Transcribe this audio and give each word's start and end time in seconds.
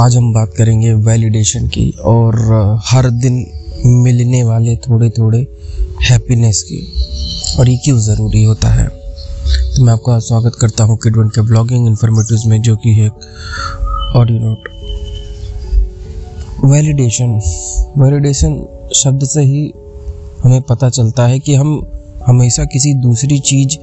आज 0.00 0.16
हम 0.16 0.32
बात 0.32 0.52
करेंगे 0.56 0.92
वैलिडेशन 1.06 1.66
की 1.68 1.90
और 2.04 2.36
हर 2.84 3.08
दिन 3.10 3.34
मिलने 4.04 4.42
वाले 4.44 4.76
थोड़े 4.76 5.08
थोड़े 5.10 5.38
हैप्पीनेस 6.02 6.62
की। 6.62 6.78
और 7.58 7.68
ये 7.68 7.76
क्यों 7.76 7.98
ज़रूरी 7.98 8.42
होता 8.44 8.68
है? 8.68 8.86
तो 8.86 9.84
मैं 9.84 9.92
आपका 9.92 10.18
स्वागत 10.18 10.56
करता 10.60 10.84
हूँ 10.84 10.96
किड 10.98 11.16
वन 11.16 11.28
के 11.28 11.42
ब्लॉगिंग 11.42 11.86
इन्फॉर्मेटिव 11.86 12.48
में, 12.50 12.60
जो 12.62 12.76
कि 12.76 12.94
है 12.94 13.08
ऑडियो 14.16 14.38
नोट 14.38 14.68
वैलिडेशन 16.64 17.40
वैलिडेशन 17.98 18.58
शब्द 18.94 19.24
से 19.24 19.42
ही 19.42 19.72
हमें 20.42 20.60
पता 20.62 20.90
चलता 20.90 21.26
है 21.26 21.38
कि 21.38 21.54
हम 21.54 21.80
हमेशा 22.26 22.64
किसी 22.64 22.94
दूसरी 23.02 23.38
चीज़ 23.38 23.76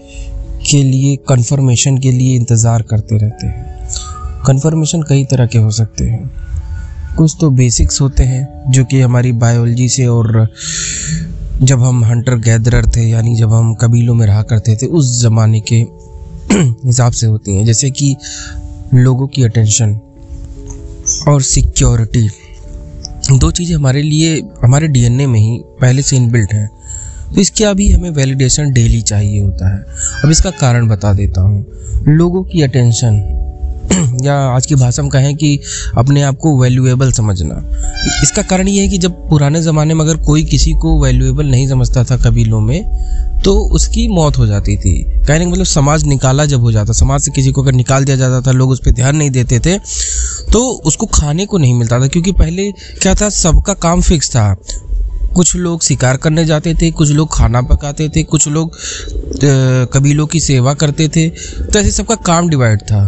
के 0.71 0.83
लिए 0.83 1.15
कंफर्मेशन 1.29 1.97
के 1.97 2.11
लिए 2.11 2.35
इंतज़ार 2.35 2.81
करते 2.81 3.17
रहते 3.17 3.47
हैं। 3.47 3.76
कंफर्मेशन 4.47 5.01
कई 5.01 5.25
तरह 5.25 5.45
के 5.45 5.57
हो 5.57 5.71
सकते 5.71 6.05
हैं। 6.05 6.31
कुछ 7.17 7.35
तो 7.41 7.49
बेसिक्स 7.49 8.01
होते 8.01 8.23
हैं, 8.23 8.63
जो 8.69 8.85
कि 8.85 9.01
हमारी 9.01 9.31
बायोलॉजी 9.31 9.89
से 9.89 10.07
और 10.07 10.49
जब 11.63 11.83
हम 11.83 12.05
हंटर 12.05 12.35
गैदरर 12.35 12.85
थे, 12.85 13.01
यानी 13.01 13.35
जब 13.35 13.53
हम 13.53 13.73
कबीलों 13.73 14.15
में 14.15 14.27
रहा 14.27 14.43
करते 14.43 14.75
थे, 14.75 14.85
उस 14.85 15.21
ज़माने 15.21 15.59
के 15.59 15.75
हिसाब 16.85 17.11
से 17.11 17.27
होती 17.27 17.55
हैं। 17.55 17.65
जैसे 17.65 17.89
कि 17.89 18.15
लोगों 18.93 19.27
की 19.27 19.43
अटेंशन 19.43 19.99
और 21.27 21.41
सिक्योरिटी 21.41 22.29
दो 23.31 23.51
चीज़ें 23.51 23.75
हमारे 23.75 24.01
लिए, 24.01 24.43
हमारे 24.63 24.87
डीएनए 24.87 25.27
में 25.27 25.39
ही 25.39 25.63
पहले 25.81 26.01
से 26.01 26.17
इनबिल्ट 26.17 26.53
हैं। 26.53 26.69
तो 27.35 27.41
इसके 27.41 27.63
अभी 27.63 27.91
हमें 27.91 28.09
वैलिडेशन 28.09 28.71
डेली 28.71 29.01
चाहिए 29.01 29.41
होता 29.41 29.75
है। 29.75 29.85
अब 30.23 30.31
इसका 30.31 30.49
कारण 30.49 30.87
बता 30.87 31.13
देता 31.13 31.41
हूँ। 31.41 31.65
लोगों 32.07 32.43
की 32.43 32.61
अटेंशन 32.61 33.36
या 34.21 34.35
आज 34.47 34.65
की 34.65 34.75
भाषा 34.75 35.01
में 35.01 35.09
कहें 35.11 35.35
कि 35.35 35.59
अपने 35.97 36.21
आप 36.21 36.37
को 36.37 36.57
वैल्यूएबल 36.61 37.11
समझना। 37.11 37.55
इसका 38.23 38.41
कारण 38.41 38.67
ये 38.67 38.81
है 38.81 38.87
कि 38.87 38.97
जब 38.97 39.27
पुराने 39.29 39.61
ज़माने 39.61 39.93
में 39.93 40.03
अगर 40.05 40.17
कोई 40.17 40.43
किसी 40.43 40.71
को 40.73 40.99
वैल्यूएबल 41.03 41.45
नहीं 41.45 41.67
समझता 41.67 42.03
था 42.03 42.17
कबीलों 42.19 42.59
में 42.61 43.41
तो 43.45 43.57
उसकी 43.75 44.07
मौत 44.07 44.37
हो 44.37 44.45
जाती 44.47 44.77
थी। 44.77 44.93
कहने 45.17 45.45
का 45.45 45.51
मतलब 45.51 45.65
समाज 45.65 46.03
निकाला 46.03 46.45
जब 46.45 46.61
हो 46.61 46.71
जाता, 46.71 46.93
समाज 46.93 47.21
से 47.21 47.31
किसी 47.31 47.51
को 47.51 47.63
अगर 47.63 47.71
निकाल 47.73 48.05
दिया 48.05 48.17
जाता 48.17 48.41
था, 48.41 48.51
लोग 48.51 48.69
उस 48.69 48.79
पर 48.85 48.91
ध्यान 48.91 49.15
नहीं 49.15 49.29
देते 49.31 49.59
थे 49.59 49.77
तो 50.51 50.59
उसको 50.85 51.05
खाने 51.05 51.45
को 51.45 51.57
नहीं 51.57 51.73
मिलता 51.73 51.99
था, 51.99 52.07
क्योंकि 52.07 52.31
पहले 52.33 52.71
क्या 53.01 53.15
था, 53.15 53.29
सबका 53.31 53.73
काम 53.75 54.01
फिक्स 54.01 54.29
था। 54.29 54.55
कुछ 55.35 55.55
लोग 55.55 55.81
शिकार 55.83 56.17
करने 56.17 56.45
जाते 56.45 56.73
थे, 56.73 56.89
कुछ 56.91 57.09
लोग 57.11 57.33
खाना 57.33 57.61
पकाते 57.61 58.09
थे, 58.09 58.23
कुछ 58.23 58.47
लोग 58.47 58.77
कबीलों 59.93 60.25
की 60.27 60.39
सेवा 60.39 60.73
करते 60.73 61.07
थे 61.07 61.29
तो 61.29 61.79
ऐसे 61.79 61.91
सबका 61.91 62.15
काम 62.25 62.49
डिवाइड 62.49 62.81
था। 62.81 63.03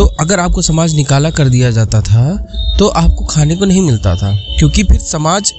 तो 0.00 0.04
अगर 0.20 0.40
आपको 0.40 0.62
समाज 0.62 0.94
निकाला 0.94 1.30
कर 1.30 1.48
दिया 1.48 1.70
जाता 1.70 2.00
था 2.00 2.22
तो 2.78 2.86
आपको 2.88 3.24
खाने 3.24 3.56
को 3.56 3.64
नहीं 3.64 3.80
मिलता 3.82 4.14
था। 4.16 4.30
क्योंकि 4.58 4.84
फिर 4.84 5.00
समाज 5.00 5.52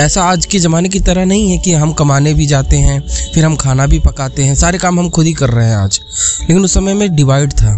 ऐसा 0.00 0.22
आज 0.24 0.46
के 0.46 0.58
ज़माने 0.58 0.88
की 0.88 1.00
तरह 1.00 1.24
नहीं 1.24 1.50
है 1.50 1.58
कि 1.58 1.72
हम 1.72 1.92
कमाने 1.92 2.32
भी 2.34 2.46
जाते 2.46 2.76
हैं, 2.76 3.00
फिर 3.34 3.44
हम 3.44 3.56
खाना 3.56 3.86
भी 3.86 3.98
पकाते 3.98 4.44
हैं, 4.44 4.54
सारे 4.54 4.78
काम 4.78 5.00
हम 5.00 5.10
खुद 5.10 5.26
ही 5.26 5.32
कर 5.32 5.50
रहे 5.50 5.66
हैं 5.66 5.76
आज। 5.76 6.00
लेकिन 6.40 6.64
उस 6.64 6.74
समय 6.74 6.94
में 6.94 7.14
डिवाइड 7.16 7.52
था 7.52 7.76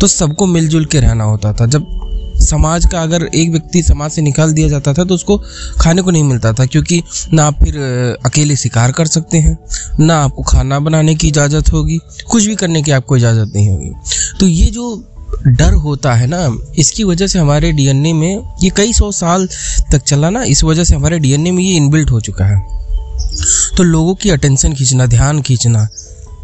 तो 0.00 0.06
सबको 0.06 0.46
मिलजुल 0.46 0.84
के 0.84 1.00
रहना 1.00 1.24
होता 1.24 1.52
था। 1.52 1.66
जब 1.66 1.86
समाज 2.50 2.86
का 2.86 3.02
अगर 3.02 3.28
एक 3.34 3.50
व्यक्ति 3.50 3.82
समाज 3.82 4.10
से 4.10 4.22
निकाल 4.22 4.52
दिया 4.52 4.68
जाता 4.68 4.94
था 4.94 5.04
तो 5.04 5.14
उसको 5.14 5.36
खाने 5.80 6.02
को 6.02 6.10
नहीं 6.10 6.24
मिलता 6.24 6.52
था, 6.52 6.66
क्योंकि 6.66 7.02
ना 7.32 7.44
आप 7.44 7.64
फिर 7.64 7.76
अकेले 8.26 8.56
शिकार 8.56 8.92
कर 8.92 9.06
सकते 9.08 9.38
हैं, 9.38 9.56
ना 10.00 10.16
आपको 10.16 10.42
खाना 10.44 10.78
बनाने 10.80 11.14
की 11.14 11.28
इजाज़त 11.28 11.72
होगी, 11.72 11.98
कुछ 12.30 12.46
भी 12.46 12.54
करने 12.56 12.82
की 12.82 12.90
आपको 12.92 13.16
इजाज़त 13.16 13.52
नहीं 13.54 13.70
होगी। 13.70 13.90
तो 14.40 14.46
ये 14.46 14.66
जो 14.66 14.96
डर 15.46 15.72
होता 15.74 16.12
है 16.14 16.26
ना, 16.26 16.56
इसकी 16.78 17.04
वजह 17.04 17.26
से 17.26 17.38
हमारे 17.38 17.70
डीएनए 17.72 18.12
में 18.12 18.42
ये 18.62 18.70
कई 18.76 18.92
सौ 18.92 19.10
साल 19.12 19.48
तक 19.92 20.02
चला 20.02 20.30
ना, 20.30 20.42
इस 20.44 20.64
वजह 20.64 20.84
से 20.84 20.94
हमारे 20.94 21.18
डीएनए 21.18 21.50
में 21.50 21.62
ये 21.62 21.76
इनबिल्ट 21.76 22.10
हो 22.10 22.20
चुका 22.20 22.44
है। 22.44 22.58
तो 23.76 23.82
लोगों 23.82 24.14
की 24.14 24.30
अटेंशन 24.30 24.72
खींचना, 24.74 25.06
ध्यान 25.06 25.40
खींचना, 25.42 25.88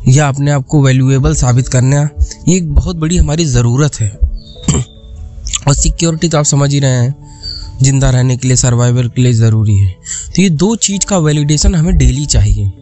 या 0.09 0.29
अपने 0.29 0.51
आप 0.51 0.67
को 0.67 0.83
वैल्यूएबल 0.83 1.35
साबित 1.35 1.69
करना, 1.69 2.09
ये 2.49 2.57
एक 2.57 2.75
बहुत 2.75 2.97
बड़ी 2.97 3.17
हमारी 3.17 3.45
ज़रूरत 3.47 4.01
है। 4.01 4.09
और 5.69 5.75
सिक्योरिटी 5.75 6.29
तो 6.29 6.39
आप 6.39 6.45
समझ 6.45 6.71
ही 6.73 6.79
रहे 6.81 6.91
हैं, 6.93 7.15
ज़िंदा 7.83 8.11
रहने 8.11 8.37
के 8.37 8.49
लिए 8.49 8.57
सर्वाइवल 8.57 9.09
के 9.09 9.23
लिए 9.23 9.33
ज़रूरी 9.33 9.77
है। 9.77 9.93
तो 10.37 10.43
ये 10.43 10.49
दो 10.51 10.75
चीज़ 10.77 11.07
का 11.07 11.19
वैलिडेशन 11.19 11.75
हमें 11.75 11.97
डेली 11.97 12.27
चाहिए। 12.27 12.73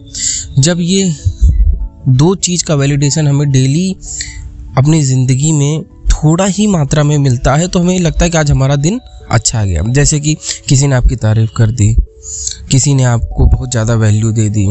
जब 0.58 0.80
ये 0.80 1.14
दो 2.08 2.34
चीज़ 2.36 2.64
का 2.64 2.74
वैलिडेशन 2.74 3.28
हमें 3.28 3.50
डेली 3.50 3.90
अपनी 4.78 5.02
ज़िंदगी 5.02 5.52
में 5.52 5.82
थोड़ा 6.14 6.44
ही 6.46 6.66
मात्रा 6.66 7.02
में 7.02 7.16
मिलता 7.18 7.54
है 7.56 7.68
तो 7.68 7.78
हमें 7.78 7.98
लगता 8.00 8.24
है 8.24 8.30
कि 8.30 8.38
आज 8.38 8.50
हमारा 8.50 8.76
दिन 8.76 9.00
अच्छा 9.30 9.64
गया। 9.64 9.82
जैसे 9.88 10.20
कि 10.20 10.36
किसी 10.68 10.86
ने 10.86 10.94
आपकी 10.96 11.16
तारीफ़ 11.16 11.50
कर 11.56 11.70
दी, 11.70 11.94
किसी 12.70 12.94
ने 12.94 13.04
आपको 13.04 13.46
बहुत 13.46 13.70
ज़्यादा 13.70 13.94
वैल्यू 13.94 14.32
दे 14.32 14.48
दी, 14.48 14.66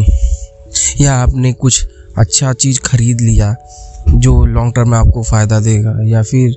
या 1.01 1.15
आपने 1.15 1.53
कुछ 1.53 1.85
अच्छा 2.17 2.53
चीज़ 2.53 2.79
खरीद 2.81 3.21
लिया 3.21 3.55
जो 4.15 4.33
लॉन्ग 4.45 4.73
टर्म 4.75 4.89
में 4.89 4.97
आपको 4.97 5.23
फ़ायदा 5.23 5.59
देगा, 5.59 5.97
या 6.05 6.21
फिर 6.23 6.55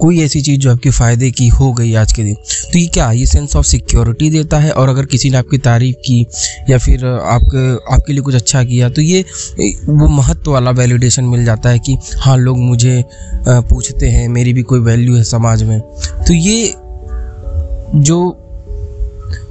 कोई 0.00 0.20
ऐसी 0.22 0.40
चीज़ 0.40 0.60
जो 0.60 0.70
आपके 0.72 0.90
फ़ायदे 0.90 1.30
की 1.30 1.46
हो 1.50 1.72
गई 1.72 1.94
आज 1.94 2.12
के 2.12 2.24
दिन। 2.24 2.34
तो 2.72 2.78
ये 2.78 2.86
क्या, 2.86 3.10
ये 3.12 3.26
सेंस 3.26 3.56
ऑफ़ 3.56 3.66
सिक्योरिटी 3.66 4.30
देता 4.30 4.58
है? 4.58 4.70
और 4.72 4.88
अगर 4.88 5.06
किसी 5.06 5.30
ने 5.30 5.36
आपकी 5.36 5.58
तारीफ़ 5.60 5.96
की, 6.06 6.26
या 6.70 6.78
फिर 6.78 7.06
आपके 7.06 7.66
आपके 7.94 8.12
लिए 8.12 8.22
कुछ 8.22 8.34
अच्छा 8.34 8.62
किया 8.64 8.88
तो 8.88 9.02
ये 9.02 9.24
वो 9.88 10.08
महत्व 10.08 10.52
वाला 10.52 10.70
वैलिडेशन 10.72 11.24
मिल 11.26 11.44
जाता 11.44 11.70
है 11.70 11.78
कि 11.78 11.96
हाँ 12.18 12.36
लोग 12.38 12.58
मुझे 12.58 13.02
पूछते 13.48 14.08
हैं, 14.08 14.28
मेरी 14.28 14.52
भी 14.52 14.62
कोई 14.62 14.80
वैल्यू 14.80 15.16
है 15.16 15.24
समाज 15.24 15.62
में। 15.62 15.80
तो 15.80 16.34
ये 16.34 16.74
जो, 17.96 18.44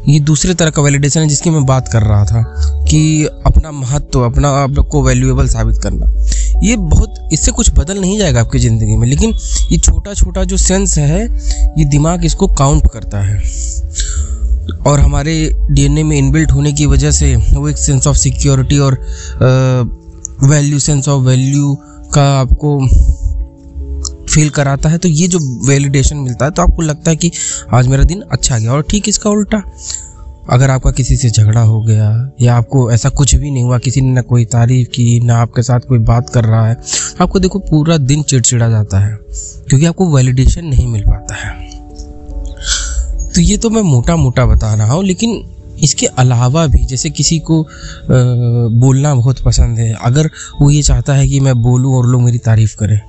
ये 0.10 0.20
दूसरे 0.20 0.54
तरह 0.54 0.70
का 0.70 0.82
वैलिडेशन 0.82 1.20
है 1.20 1.28
जिसकी 1.28 1.50
मैं 1.50 1.66
बात 1.66 1.88
कर 1.88 2.02
रहा 2.02 2.26
था, 2.26 2.42
कि 2.90 3.26
अपना 3.46 3.72
महत्व, 3.72 4.22
अपना 4.22 4.50
आप 4.58 4.72
लोग 4.72 4.88
को 4.88 5.02
वैल्यूएबल 5.04 5.48
साबित 5.48 5.82
करना। 5.84 6.06
ये 6.64 6.76
बहुत, 6.78 7.16
इससे 7.34 7.52
कुछ 7.52 7.70
बदल 7.74 8.00
नहीं 8.00 8.18
जाएगा 8.20 8.42
आपकी 8.42 8.60
ज़िंदगी 8.60 8.96
में। 8.98 9.08
लेकिन 9.08 9.34
ये 9.72 9.78
छोटा 9.80 10.14
छोटा 10.14 10.44
जो 10.44 10.58
सेंस 10.58 10.98
है, 10.98 11.24
ये 11.80 11.86
दिमाग 11.86 12.26
इसको 12.26 12.48
काउंट 12.56 12.88
करता 12.94 13.22
है। 13.22 13.42
और 14.88 15.00
हमारे 15.00 15.34
डीएनए 15.72 16.04
में 16.04 16.18
इनबिल्ट 16.18 16.52
होने 16.52 16.72
की 16.74 16.86
वजह 16.86 17.12
से 17.12 17.36
वो 17.36 17.68
एक 17.70 17.78
सेंस 17.78 18.08
ऑफ़ 18.08 18.18
सिक्योरिटी 18.18 18.78
और 18.80 19.00
वैल्यू 20.44 20.80
सेंस 20.80 21.08
ऑफ़ 21.08 21.24
वैल्यू 21.24 21.74
का 22.14 22.24
आपको 22.32 22.78
फील 24.26 24.50
कराता 24.50 24.90
है। 24.90 24.98
तो 24.98 25.10
ये 25.10 25.28
जो 25.28 25.40
वैलिडेशन 25.68 26.18
मिलता 26.18 26.46
है 26.46 26.52
तो 26.52 26.62
आपको 26.62 26.82
लगता 26.82 27.12
है 27.12 27.16
कि 27.18 27.32
आज 27.74 27.88
मेरा 27.88 28.04
दिन 28.04 28.22
अच्छा 28.22 28.58
गया। 28.60 28.72
और 28.72 28.82
ठीक 28.90 29.10
इसका 29.10 29.30
उल्टा। 29.30 29.62
अगर 30.50 30.70
आपका 30.70 30.92
किसी 30.92 31.16
से 31.18 31.30
झगड़ा 31.30 31.62
हो 31.62 31.82
गया 31.82 32.32
या 32.42 32.56
आपको 32.56 32.92
ऐसा 32.92 33.10
कुछ 33.10 33.36
भी 33.36 33.52
नहीं 33.52 33.64
हुआ, 33.64 33.78
किसी 33.78 34.02
ने 34.02 34.12
ना 34.12 34.22
कोई 34.22 34.46
तारीफ़ 34.46 34.90
की, 34.90 35.20
ना 35.20 35.38
आपके 35.38 35.64
साथ 35.64 35.80
कोई 35.80 36.00
बात 36.00 36.30
कर 36.30 36.46
रहा 36.46 36.68
है, 36.68 36.78
आपको 37.22 37.40
देखो 37.40 37.60
पूरा 37.62 37.98
दिन 37.98 38.24
चिड़चिड़ा 38.24 38.70
जाता 38.70 39.00
है, 39.00 39.18
क्योंकि 39.70 39.86
आपको 39.86 40.08
वैलिडेशन 40.16 40.66
नहीं 40.66 40.88
मिल 40.88 41.04
पाता 41.04 41.36
है। 41.36 41.56
तो 43.36 43.42
ये 43.42 43.58
तो 43.58 43.70
मैं 43.70 43.82
मोटा 43.82 44.16
मोटा 44.16 44.46
बता 44.46 44.74
रहा 44.74 44.94
हूँ, 44.94 45.04
लेकिन 45.04 45.42
इसके 45.84 46.06
अलावा 46.18 46.66
भी 46.68 46.86
जैसे 46.86 47.10
किसी 47.10 47.40
को 47.40 47.62
बोलना 48.10 49.14
बहुत 49.16 49.40
पसंद 49.40 49.80
है। 49.80 49.94
अगर 50.02 50.30
वो 50.62 50.70
ये 50.72 50.82
चाहता 50.84 51.14
है 51.14 51.28
कि 51.28 51.40
मैं 51.40 51.62
बोलूँ 51.62 51.96
और 51.96 52.08
लोग 52.08 52.22
मेरी 52.22 52.38
तारीफ़ 52.38 52.76
करें 52.76 53.00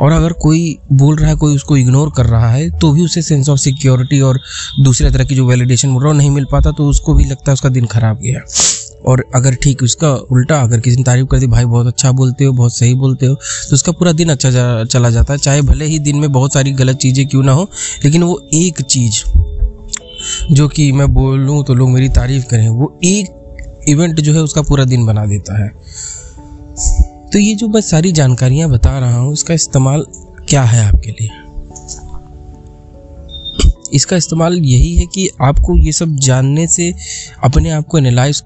और 0.00 0.12
अगर 0.12 0.32
कोई 0.32 0.78
बोल 0.92 1.16
रहा 1.16 1.30
है 1.30 1.36
कोई 1.36 1.54
उसको 1.54 1.76
इग्नोर 1.76 2.12
कर 2.16 2.26
रहा 2.26 2.50
है 2.50 2.68
तो 2.78 2.92
भी 2.92 3.04
उसे 3.04 3.22
सेंस 3.22 3.48
ऑफ़ 3.48 3.58
सिक्योरिटी 3.60 4.20
और 4.20 4.40
दूसरे 4.82 5.10
तरह 5.10 5.24
की 5.24 5.34
जो 5.34 5.46
वैलिडेशन 5.46 5.92
बोल 5.92 6.04
रहा 6.04 6.12
नहीं 6.12 6.30
मिल 6.30 6.46
पाता 6.52 6.70
तो 6.70 6.88
उसको 6.88 7.14
भी 7.14 7.24
लगता 7.24 7.50
है 7.50 7.54
उसका 7.54 7.68
दिन 7.68 7.86
खराब 7.86 8.18
गया। 8.18 8.40
और 9.06 9.24
अगर 9.34 9.54
ठीक 9.54 9.82
उसका 9.82 10.12
उल्टा 10.32 10.60
अगर 10.60 10.80
किसी 10.80 10.96
ने 10.96 11.02
तारीफ़ 11.02 11.26
कर 11.26 11.38
दी 11.38 11.46
भाई 11.46 11.64
बहुत 11.64 11.86
अच्छा 11.86 12.12
बोलते 12.12 12.44
हो 12.44 12.52
बहुत 12.52 12.76
सही 12.76 12.94
बोलते 12.94 13.26
हो 13.26 13.34
तो 13.34 13.74
उसका 13.74 13.92
पूरा 13.92 14.12
दिन 14.12 14.28
अच्छा 14.28 14.50
जा, 14.50 14.84
चला 14.84 15.10
जाता 15.10 15.32
है। 15.32 15.38
चाहे 15.38 15.62
भले 15.62 15.84
ही 15.84 15.98
दिन 15.98 16.16
में 16.16 16.30
बहुत 16.32 16.52
सारी 16.52 16.72
गलत 16.72 16.96
चीज़ें 16.96 17.26
क्यों 17.28 17.42
ना 17.42 17.52
हो 17.52 17.68
लेकिन 18.04 18.22
वो 18.22 18.40
एक 18.54 18.80
चीज़ 18.80 19.22
जो 20.52 20.68
कि 20.68 20.90
मैं 20.92 21.12
बोलूँ 21.14 21.62
तो 21.64 21.74
लोग 21.74 21.90
मेरी 21.90 22.08
तारीफ़ 22.10 22.44
करें 22.46 22.68
वो 22.68 22.98
एक 23.04 23.84
इवेंट 23.88 24.20
जो 24.20 24.34
है 24.34 24.40
उसका 24.40 24.62
पूरा 24.62 24.84
दिन 24.84 25.06
बना 25.06 25.24
देता 25.26 25.62
है। 25.62 25.70
तो 27.32 27.38
ये 27.38 27.54
जो 27.54 27.68
मैं 27.68 27.80
सारी 27.80 28.12
जानकारियाँ 28.12 28.70
बता 28.70 28.98
रहा 28.98 29.18
हूँ, 29.18 29.32
इसका 29.32 29.54
इस्तेमाल 29.54 30.06
क्या 30.48 30.62
है 30.62 30.84
आपके 30.84 31.10
लिए? 31.10 31.28
इसका 33.92 34.16
इस्तेमाल 34.16 34.58
यही 34.58 34.96
है 34.96 35.06
कि 35.06 35.28
आपको 35.42 35.76
ये 35.78 35.92
सब 35.92 36.16
जानने 36.16 36.66
से 36.66 36.94
अपने 37.44 37.70
आप 37.70 37.86
को 37.86 37.98
एनालाइज 37.98 38.42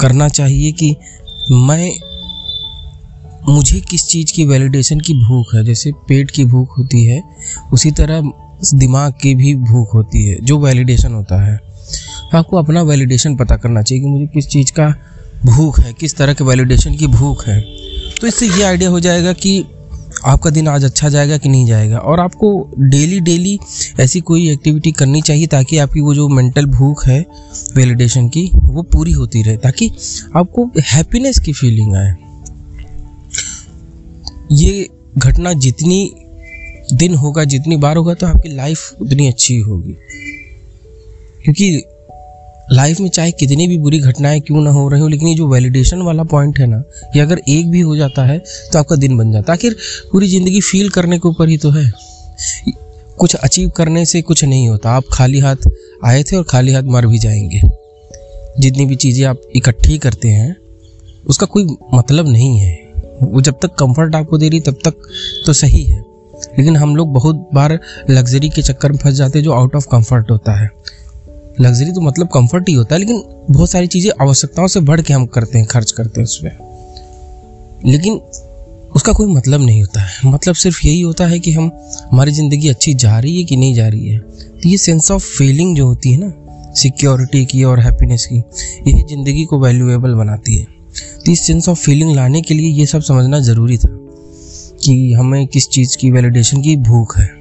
करना 0.00 0.28
चाहिए 0.28 0.72
कि 0.72 0.96
मैं, 1.50 1.92
मुझे 3.48 3.80
किस 3.80 4.06
चीज़ 4.06 4.32
की 4.32 4.44
वैलिडेशन 4.44 5.00
की 5.00 5.14
भूख 5.14 5.54
है। 5.54 5.64
जैसे 5.64 5.92
पेट 5.92 6.30
की 6.30 6.44
भूख 6.44 6.78
होती 6.78 7.04
है, 7.04 7.22
उसी 7.72 7.90
तरह 7.90 8.32
दिमाग 8.74 9.12
की 9.12 9.34
भी 9.34 9.54
भूख 9.54 9.94
होती 9.94 10.24
है, 10.24 10.38
जो 10.40 10.58
वैलिडेशन 10.58 11.14
होता 11.14 11.42
है। 11.42 11.60
आपको 12.34 12.56
अपना 12.56 12.82
वैलिडेशन 12.82 13.36
पता 13.36 13.56
करना 13.56 13.82
चाहिए 13.82 14.04
कि 14.04 14.10
मुझे 14.10 14.26
किस 14.26 14.48
चीज़ 14.48 14.72
का 14.72 14.94
भूख 15.44 15.80
है, 15.80 15.92
किस 15.92 16.16
तरह 16.16 16.34
के 16.34 16.44
वैलिडेशन 16.44 16.94
की 16.94 17.06
भूख 17.06 17.46
है। 17.46 17.88
तो 18.20 18.26
इससे 18.26 18.46
ये 18.46 18.62
आइडिया 18.62 18.90
हो 18.90 19.00
जाएगा 19.00 19.32
कि 19.32 19.64
आपका 20.24 20.50
दिन 20.50 20.68
आज 20.68 20.84
अच्छा 20.84 21.08
जाएगा 21.08 21.38
कि 21.38 21.48
नहीं 21.48 21.66
जाएगा? 21.66 21.98
और 21.98 22.20
आपको 22.20 22.70
डेली 22.78 23.20
डेली 23.20 23.58
ऐसी 24.00 24.20
कोई 24.20 24.50
एक्टिविटी 24.50 24.92
करनी 24.92 25.22
चाहिए 25.22 25.46
ताकि 25.46 25.78
आपकी 25.78 26.00
वो 26.00 26.14
जो 26.14 26.28
मेंटल 26.28 26.66
भूख 26.66 27.06
है 27.06 27.26
वैलिडेशन 27.76 28.28
की, 28.28 28.50
वो 28.54 28.82
पूरी 28.82 29.12
होती 29.12 29.42
रहे, 29.42 29.56
ताकि 29.56 29.90
आपको 30.36 30.70
हैप्पीनेस 30.80 31.38
की 31.38 31.52
फीलिंग 31.52 31.94
आए। 31.94 32.14
ये 34.52 34.88
घटना 35.18 35.52
जितनी 35.52 36.14
दिन 36.94 37.14
होगा, 37.14 37.44
जितनी 37.44 37.76
बार 37.76 37.96
होगा 37.96 38.14
तो 38.14 38.26
आपकी 38.26 38.48
लाइफ 38.48 38.92
उतनी 39.00 39.28
अच्छी 39.28 39.56
होगी। 39.56 39.92
क्योंकि 41.44 41.84
लाइफ 42.68 43.00
में 43.00 43.08
चाहे 43.08 43.30
कितनी 43.32 43.66
भी 43.66 43.76
बुरी 43.78 43.98
घटनाएँ 44.00 44.40
क्यों 44.40 44.60
ना 44.62 44.70
हो 44.70 44.88
रही 44.88 45.00
हो, 45.00 45.08
लेकिन 45.08 45.28
ये 45.28 45.34
जो 45.34 45.46
वैलिडेशन 45.48 46.02
वाला 46.02 46.22
पॉइंट 46.24 46.58
है 46.58 46.66
ना, 46.66 46.82
ये 47.16 47.22
अगर 47.22 47.40
एक 47.48 47.70
भी 47.70 47.80
हो 47.80 47.96
जाता 47.96 48.24
है 48.24 48.38
तो 48.72 48.78
आपका 48.78 48.96
दिन 48.96 49.16
बन 49.18 49.32
जाता 49.32 49.52
आखिर 49.52 49.76
पूरी 50.12 50.28
ज़िंदगी 50.28 50.60
फील 50.60 50.88
करने 50.90 51.18
के 51.18 51.28
ऊपर 51.28 51.48
ही 51.48 51.56
तो 51.58 51.70
है। 51.70 51.90
कुछ 53.18 53.34
अचीव 53.34 53.68
करने 53.68 54.04
से 54.06 54.20
कुछ 54.22 54.44
नहीं 54.44 54.68
होता। 54.68 54.90
आप 54.90 55.04
खाली 55.12 55.38
हाथ 55.38 55.68
आए 56.04 56.22
थे 56.22 56.36
और 56.36 56.42
खाली 56.42 56.72
हाथ 56.72 56.82
मर 56.86 57.06
भी 57.06 57.18
जाएँगे। 57.18 57.60
जितनी 58.58 58.86
भी 58.86 58.96
चीज़ें 58.96 59.24
आप 59.26 59.40
इकट्ठी 59.56 59.98
करते 59.98 60.28
हैं, 60.28 60.56
उसका 61.26 61.46
कोई 61.46 61.66
मतलब 61.94 62.28
नहीं 62.28 62.58
है। 62.58 62.76
वो 63.22 63.40
जब 63.40 63.58
तक 63.62 63.74
कंफर्ट 63.74 64.14
आपको 64.14 64.38
दे 64.38 64.48
रही 64.48 64.60
तब 64.60 64.76
तक 64.84 65.08
तो 65.46 65.52
सही 65.52 65.82
है। 65.84 65.98
लेकिन 66.58 66.76
हम 66.76 66.94
लोग 66.96 67.12
बहुत 67.12 67.48
बार 67.54 67.78
लग्जरी 68.10 68.48
के 68.48 68.62
चक्कर 68.62 68.92
में 68.92 68.98
फंस 68.98 69.14
जाते 69.14 69.38
हैं 69.38 69.44
जो 69.44 69.52
आउट 69.52 69.76
ऑफ़ 69.76 69.86
कंफर्ट 69.86 70.30
होता 70.30 70.52
है। 70.52 70.70
लग्जरी 71.60 71.92
तो 71.92 72.00
मतलब 72.00 72.28
कंफर्ट 72.28 72.68
ही 72.68 72.74
होता 72.74 72.94
है, 72.94 72.98
लेकिन 73.00 73.22
बहुत 73.50 73.70
सारी 73.70 73.86
चीज़ें 73.86 74.10
आवश्यकताओं 74.20 74.66
से 74.66 74.80
बढ़ 74.80 75.00
के 75.00 75.12
हम 75.14 75.26
करते 75.26 75.58
हैं, 75.58 75.66
खर्च 75.66 75.90
करते 75.90 76.20
हैं 76.20 76.24
उसमें 76.24 76.56
लेकिन 77.86 78.20
उसका 78.96 79.12
कोई 79.12 79.26
मतलब 79.26 79.60
नहीं 79.60 79.80
होता 79.80 80.00
है। 80.00 80.30
मतलब 80.30 80.54
सिर्फ़ 80.54 80.78
यही 80.86 81.00
होता 81.00 81.26
है 81.26 81.38
कि 81.38 81.52
हम, 81.52 81.70
हमारी 82.12 82.32
ज़िंदगी 82.32 82.68
अच्छी 82.68 82.94
जा 82.94 83.18
रही 83.18 83.36
है 83.36 83.44
कि 83.44 83.56
नहीं 83.56 83.74
जा 83.74 83.88
रही 83.88 84.08
है। 84.08 84.18
तो 84.18 84.68
ये 84.68 84.78
सेंस 84.78 85.10
ऑफ़ 85.10 85.26
फीलिंग 85.28 85.76
जो 85.76 85.86
होती 85.86 86.12
है 86.12 86.18
ना 86.20 86.72
सिक्योरिटी 86.74 87.44
की 87.44 87.62
और 87.64 87.80
हैप्पीनेस 87.80 88.26
की 88.26 88.36
यही 88.36 89.02
ज़िंदगी 89.02 89.44
को 89.44 89.58
वैल्यूएबल 89.60 90.14
बनाती 90.14 90.56
है। 90.56 90.66
तो 91.24 91.32
इस 91.32 91.46
सेंस 91.46 91.68
ऑफ़ 91.68 91.78
फीलिंग 91.78 92.14
लाने 92.16 92.42
के 92.42 92.54
लिए 92.54 92.70
ये 92.70 92.86
सब 92.86 93.00
समझना 93.00 93.40
ज़रूरी 93.40 93.78
था 93.78 93.88
कि 94.84 95.12
हमें 95.12 95.46
किस 95.46 95.68
चीज़ 95.68 95.96
की 95.98 96.10
वैलिडेशन 96.10 96.62
की 96.62 96.76
भूख 96.76 97.18
है। 97.18 97.37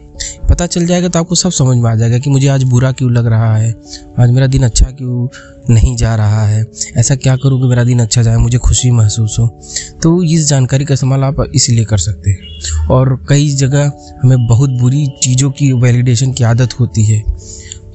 पता 0.57 0.68
चल 0.68 0.86
जाएगा 0.86 1.07
तो 1.07 1.19
आपको 1.19 1.36
सब 1.36 1.51
समझ 1.51 1.77
में 1.77 1.92
आ 1.92 1.95
जाएगा 1.95 2.18
कि 2.18 2.30
मुझे 2.30 2.48
आज 2.48 2.63
बुरा 2.63 2.92
क्यों 2.92 3.12
लग 3.12 3.25
रहा 3.25 3.57
है? 3.57 3.75
आज 4.19 4.31
मेरा 4.31 4.48
दिन 4.48 4.63
अच्छा 4.63 4.86
क्यों 4.86 5.27
नहीं 5.74 5.98
जा 5.98 6.15
रहा 6.15 6.48
है? 6.48 6.65
ऐसा 6.98 7.15
क्या 7.15 7.36
करूँ 7.36 7.62
कि 7.62 7.68
मेरा 7.68 7.83
दिन 7.83 8.00
अच्छा 8.00 8.21
जाए, 8.21 8.36
मुझे 8.36 8.57
खुशी 8.57 8.92
महसूस 8.92 9.36
हो? 9.39 9.59
तो 10.04 10.24
इस 10.24 10.48
जानकारी 10.48 10.86
का 10.86 10.94
इस्तेमाल 10.94 11.24
आप 11.24 11.51
इसलिए 11.56 11.86
कर 11.86 11.98
सकते 11.98 12.31
हैं। 12.31 12.39
और 12.88 13.25
कई 13.30 13.50
जगह 13.50 13.92
हमें 14.24 14.48
बहुत 14.48 14.69
बुरी 14.69 15.07
चीज़ों 15.24 15.51
की 15.51 15.74
वैलिडेशन 15.74 16.33
की 16.33 16.44
आदत 16.44 16.80
होती 16.80 17.06
है। 17.06 17.24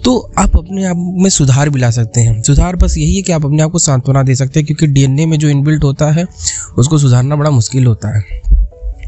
तो 0.04 0.32
आप 0.38 0.56
अपने 0.56 0.84
आप 0.84 0.96
में 0.96 1.30
सुधार 1.30 1.70
भी 1.70 1.80
ला 1.80 1.90
सकते 1.90 2.20
हैं। 2.20 2.42
सुधार 2.42 2.76
बस 2.76 2.98
यही 2.98 3.16
है 3.16 3.22
कि 3.22 3.32
आप 3.32 3.44
अपने 3.44 3.62
आप 3.62 3.70
को 3.70 3.78
सांत्वना 3.78 4.22
दे 4.22 4.34
सकते 4.34 4.60
हैं, 4.60 4.66
क्योंकि 4.66 4.86
डीएनए 4.86 5.26
में 5.26 5.38
जो 5.38 5.48
इनबिल्ट 5.48 5.84
होता 5.84 6.10
है, 6.10 6.26
उसको 6.78 6.98
सुधारना 6.98 7.36
बड़ा 7.36 7.50
मुश्किल 7.50 7.86
होता 7.86 8.18
है। 8.18 8.51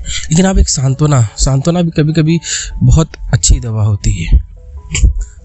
लेकिन 0.04 0.46
आप 0.46 0.58
एक 0.58 0.68
सांत्वना 0.68 1.20
सांत्वना 1.38 1.82
भी 1.82 1.90
कभी 1.90 2.12
कभी 2.12 2.40
बहुत 2.82 3.12
अच्छी 3.32 3.60
दवा 3.60 3.84
होती 3.84 4.12
है। 4.22 4.38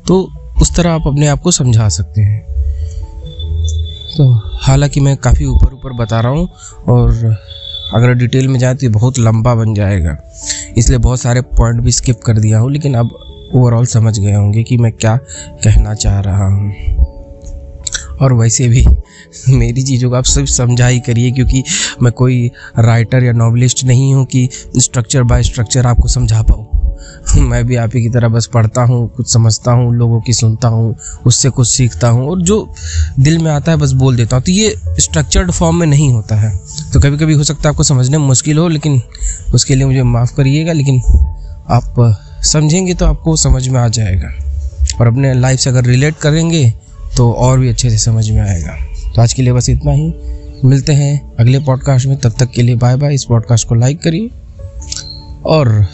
तो 0.08 0.22
उस 0.62 0.76
तरह 0.76 0.92
आप 0.92 1.08
अपने 1.08 1.28
आप 1.28 1.42
को 1.42 1.52
समझा 1.52 1.90
सकते 1.90 2.22
हैं। 2.22 2.42
तो 4.18 4.32
हालाँकि 4.62 5.00
मैं 5.00 5.16
काफ़ी 5.18 5.46
ऊपर 5.46 5.74
ऊपर 5.74 5.94
बता 5.94 6.20
रहा 6.20 6.32
हूँ 6.32 6.50
और 6.88 7.38
अगर 7.94 8.14
डिटेल 8.14 8.48
में 8.48 8.60
जाए 8.60 8.76
तो 8.76 8.86
ये 8.86 8.90
बहुत 8.90 9.20
लंबा 9.20 9.56
बन 9.56 9.74
जाएगा। 9.74 10.18
इसलिए 10.78 11.00
बहुत 11.00 11.22
सारे 11.22 11.42
पॉइंट 11.42 11.82
भी 11.82 11.92
स्किप 11.92 12.20
कर 12.26 12.40
दिया 12.40 12.60
हूँ, 12.60 12.72
लेकिन 12.72 12.96
अब 12.96 13.18
ओवरऑल 13.56 13.86
समझ 13.86 14.20
गए 14.20 14.34
होंगे 14.34 14.64
कि 14.64 14.78
मैं 14.78 14.92
क्या 14.92 15.16
कहना 15.64 15.94
चाह 15.94 16.20
रहा 16.20 16.48
हूँ। 16.48 17.09
और 18.22 18.34
वैसे 18.34 18.68
भी 18.68 18.86
मेरी 19.50 19.82
चीज़ों 19.82 20.10
को 20.10 20.16
आप 20.16 20.24
सिर्फ़ 20.24 20.50
समझा 20.50 20.88
ही 20.88 21.00
करिए, 21.00 21.32
क्योंकि 21.32 21.64
मैं 22.04 22.14
कोई 22.14 22.52
राइटर 22.80 23.24
या 23.24 23.32
नॉवलिस्ट 23.32 23.84
नहीं 23.84 24.14
हूँ 24.14 24.26
कि 24.26 24.50
स्ट्रक्चर 24.78 25.24
बाय 25.24 25.44
स्ट्रक्चर 25.44 25.86
आपको 25.86 26.08
समझा 26.08 26.42
पाऊँ। 26.42 26.68
मैं 27.40 27.66
भी 27.66 27.76
आप 27.76 27.92
ही 27.96 28.02
की 28.02 28.10
तरह 28.10 28.28
बस 28.28 28.50
पढ़ता 28.54 28.82
हूँ, 28.82 29.10
कुछ 29.10 29.34
समझता 29.34 29.72
हूँ, 29.72 29.96
लोगों 29.96 30.22
की 30.22 30.34
सुनता 30.34 30.68
हूँ, 30.68 30.96
उससे 31.26 31.50
कुछ 31.50 31.68
सीखता 31.68 32.08
हूँ, 32.08 32.30
और 32.30 32.42
जो 32.42 32.74
दिल 33.20 33.38
में 33.38 33.52
आता 33.52 33.72
है 33.72 33.78
बस 33.78 33.92
बोल 33.92 34.16
देता 34.16 34.36
हूँ। 34.36 34.44
तो 34.44 34.52
ये 34.52 34.76
स्ट्रक्चर्ड 35.00 35.52
फॉर्म 35.52 35.76
में 35.76 35.88
नहीं 35.88 36.12
होता 36.14 36.36
है। 36.36 36.60
तो 36.94 37.00
कभी 37.00 37.18
कभी 37.18 37.34
हो 37.34 37.44
सकता 37.44 37.70
है 37.70 37.70
आपको 37.70 37.84
समझने 37.84 38.18
में 38.18 38.26
मुश्किल 38.26 38.58
हो, 38.58 38.68
लेकिन 38.68 39.02
उसके 39.54 39.76
लिए 39.76 39.86
मुझे 39.86 40.04
माफ़ 40.04 40.36
करिएगा, 40.36 40.74
लेकिन 40.74 41.02
आप, 41.70 42.16
समझेंगे 42.44 42.94
तो 42.94 43.06
आपको 43.06 43.36
समझ 43.36 43.68
में 43.68 43.80
आ 43.80 43.88
जाएगा। 43.88 44.32
और 45.02 45.08
अपने 45.08 45.34
लाइफ 45.34 45.60
से 45.60 45.70
अगर 45.70 45.86
रिलेट 45.86 46.16
करेंगे 46.16 46.74
तो 47.20 47.32
और 47.32 47.60
भी 47.60 47.70
अच्छे 47.70 47.90
से 47.90 47.98
समझ 47.98 48.30
में 48.30 48.42
आएगा। 48.42 48.76
तो 49.16 49.22
आज 49.22 49.34
के 49.34 49.42
लिए 49.42 49.54
बस 49.54 49.70
इतना 49.70 49.92
ही। 49.92 50.14
मिलते 50.66 50.94
हैं 50.94 51.36
अगले 51.40 51.60
पॉडकास्ट 51.60 52.08
में। 52.08 52.18
तब 52.18 52.34
तक 52.40 52.52
के 52.52 52.62
लिए 52.62 52.76
बाय 52.76 52.96
बाय 52.96 53.14
इस 53.14 53.24
पॉडकास्ट 53.24 53.68
को 53.68 53.76
लाइक 53.76 54.02
करिए। 54.02 54.30
और 55.46 55.86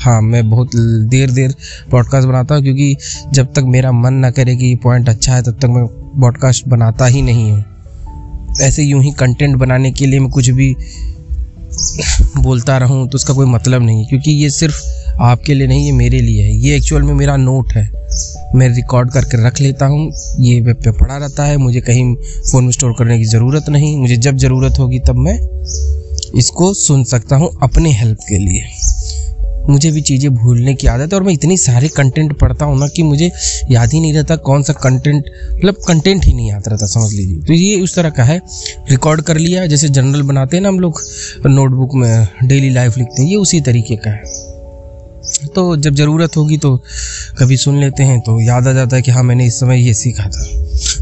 हाँ 0.00 0.22
मैं 0.22 0.50
बहुत 0.50 0.70
देर 1.08 1.30
देर 1.30 1.54
पॉडकास्ट 1.90 2.28
बनाता 2.28 2.54
हूँ 2.54 2.62
क्योंकि 2.62 2.96
जब 3.32 3.52
तक 3.52 3.58
मेरा 3.58 3.92
मन 3.92 4.14
ना 4.14 4.30
करे 4.30 4.56
कि 4.56 4.74
पॉइंट 4.74 5.08
अच्छा 5.08 5.34
है, 5.34 5.42
तब 5.42 5.52
तक 5.52 5.64
मैं 5.64 5.86
पॉडकास्ट 6.20 6.68
बनाता 6.68 7.06
ही 7.06 7.22
नहीं 7.22 7.52
हूँ। 7.52 7.64
ऐसे 8.60 8.82
यूँ 8.82 9.02
ही 9.02 9.12
कंटेंट 9.12 9.56
बनाने 9.56 9.90
के 9.90 10.06
लिए 10.06 10.20
मैं 10.20 10.30
कुछ 10.30 10.50
भी 10.50 10.76
बोलता 12.38 12.78
रहूँ 12.78 13.08
तो 13.08 13.16
उसका 13.16 13.34
कोई 13.34 13.46
मतलब 13.46 13.82
नहीं 13.82 14.06
क्योंकि 14.06 14.30
ये 14.30 14.50
सिर्फ़ 14.50 14.82
आपके 15.20 15.54
लिए 15.54 15.66
नहीं, 15.66 15.84
ये 15.86 15.92
मेरे 15.92 16.20
लिए 16.20 16.42
है। 16.42 16.52
ये 16.56 16.76
एक्चुअल 16.76 17.02
में 17.02 17.12
मेरा 17.14 17.36
नोट 17.36 17.72
है। 17.72 17.82
मैं 18.54 18.68
रिकॉर्ड 18.68 19.10
करके 19.10 19.46
रख 19.46 19.60
लेता 19.60 19.86
हूँ। 19.86 20.12
ये 20.40 20.60
वेब 20.60 20.76
पे 20.76 20.90
पड़ा 20.90 21.16
रहता 21.16 21.44
है। 21.44 21.56
मुझे 21.56 21.80
कहीं 21.80 22.14
फ़ोन 22.50 22.64
में 22.64 22.70
स्टोर 22.72 22.94
करने 22.98 23.18
की 23.18 23.24
ज़रूरत 23.24 23.68
नहीं। 23.68 23.96
मुझे 23.96 24.16
जब 24.16 24.36
ज़रूरत 24.36 24.78
होगी 24.78 24.98
तब 24.98 25.16
मैं 25.16 25.38
इसको 26.38 26.72
सुन 26.74 27.04
सकता 27.04 27.36
हूँ 27.36 27.50
अपने 27.62 27.92
हेल्प 27.92 28.18
के 28.28 28.38
लिए। 28.38 28.64
मुझे 29.68 29.90
भी 29.90 30.00
चीज़ें 30.00 30.34
भूलने 30.34 30.74
की 30.74 30.86
आदत 30.86 31.12
है 31.12 31.18
और 31.18 31.24
मैं 31.24 31.32
इतनी 31.32 31.56
सारे 31.56 31.88
कंटेंट 31.88 32.32
पढ़ता 32.38 32.64
हूँ 32.64 32.78
ना 32.78 32.86
कि 32.88 33.02
मुझे 33.02 33.30
याद 33.70 33.92
ही 33.92 34.00
नहीं 34.00 34.12
रहता 34.14 34.36
कौन 34.36 34.62
सा 34.62 34.72
कंटेंट 34.72 35.24
मतलब 35.54 35.74
कंटेंट 35.88 36.24
ही 36.24 36.32
नहीं 36.32 36.48
याद 36.50 36.68
रहता, 36.68 36.86
समझ 36.86 37.12
लीजिए। 37.12 37.38
तो 37.38 37.52
ये 37.52 37.80
उस 37.80 37.94
तरह 37.96 38.10
का 38.10 38.24
है। 38.24 38.40
रिकॉर्ड 38.90 39.20
कर 39.20 39.38
लिया। 39.38 39.66
जैसे 39.66 39.88
जनरल 39.88 40.22
बनाते 40.22 40.56
हैं 40.56 40.62
ना 40.62 40.68
हम 40.68 40.80
लोग 40.80 41.00
नोटबुक 41.46 41.94
में 41.94 42.26
डेली 42.44 42.70
लाइफ 42.70 42.98
लिखते 42.98 43.22
हैं, 43.22 43.30
ये 43.30 43.36
उसी 43.36 43.60
तरीके 43.60 43.96
का 43.96 44.10
है। 44.10 44.39
तो 45.54 45.76
जब 45.76 45.94
ज़रूरत 45.94 46.36
होगी 46.36 46.56
तो 46.56 46.76
कभी 47.38 47.56
सुन 47.56 47.80
लेते 47.80 48.02
हैं 48.02 48.20
तो 48.20 48.40
याद 48.40 48.66
आ 48.68 48.72
जाता 48.72 48.96
है 48.96 49.02
कि 49.02 49.10
हाँ 49.10 49.22
मैंने 49.22 49.46
इस 49.46 49.60
समय 49.60 49.80
ये 49.80 49.94
सीखा 49.94 50.24
था। 50.24 50.44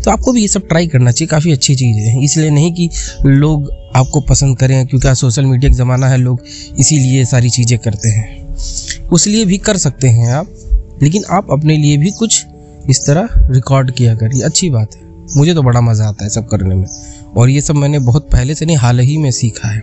तो 0.05 0.11
आपको 0.11 0.33
भी 0.33 0.41
ये 0.41 0.49
सब 0.49 0.67
ट्राई 0.69 0.87
करना 0.87 1.11
चाहिए, 1.11 1.27
काफ़ी 1.27 1.53
अच्छी 1.53 1.75
चीज़ 1.75 1.97
है। 1.97 2.25
इसलिए 2.25 2.51
नहीं 2.51 2.73
कि 2.73 2.89
लोग 3.27 3.71
आपको 3.97 4.21
पसंद 4.21 4.59
करें, 4.59 4.87
क्योंकि 4.87 5.09
आज 5.09 5.17
सोशल 5.17 5.45
मीडिया 5.45 5.71
का 5.71 5.77
ज़माना 5.77 6.09
है, 6.09 6.19
लोग 6.19 6.45
इसीलिए 6.79 7.25
सारी 7.25 7.51
चीज़ें 7.51 7.79
करते 7.79 8.09
हैं। 8.09 8.55
उस 9.09 9.27
लिए 9.27 9.45
भी 9.45 9.59
कर 9.59 9.77
सकते 9.77 10.09
हैं 10.09 10.33
आप, 10.33 10.55
लेकिन 11.03 11.25
आप 11.31 11.47
अपने 11.51 11.77
लिए 11.77 11.97
भी 11.97 12.11
कुछ 12.11 12.45
इस 12.91 13.07
तरह 13.07 13.29
रिकॉर्ड 13.51 13.91
किया 13.91 14.15
करिए। 14.15 14.43
अच्छी 14.43 14.71
बात 14.71 14.95
है। 14.97 15.03
मुझे 15.37 15.55
तो 15.55 15.63
बड़ा 15.63 15.81
मज़ा 15.81 16.09
आता 16.09 16.25
है 16.25 16.31
सब 16.31 16.49
करने 16.49 16.75
में। 16.75 16.87
और 17.37 17.51
ये 17.51 17.61
सब 17.61 17.75
मैंने 17.75 17.99
बहुत 17.99 18.29
पहले 18.31 18.55
से 18.55 18.67
नहीं, 18.67 18.77
हाल 18.77 19.01
ही 19.01 19.19
में 19.19 19.31
सीखा 19.31 19.69
है। 19.69 19.83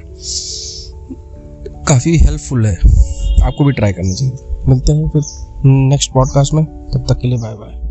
काफ़ी 1.88 2.18
हेल्पफुल 2.18 2.66
है। 2.66 2.78
आपको 3.46 3.66
भी 3.66 3.74
ट्राई 3.74 3.94
करनी 3.94 4.14
चाहिए। 4.14 4.38
मिलते 4.68 4.94
हैं 4.94 5.10
फिर 5.10 5.22
नेक्स्ट 5.66 6.12
पॉडकास्ट 6.14 6.54
में। 6.54 6.66
तब 6.66 7.06
तक 7.10 7.20
के 7.20 7.28
लिए 7.28 7.38
बाय 7.38 7.54
बाय 7.54 7.85